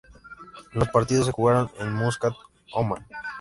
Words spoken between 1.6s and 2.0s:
en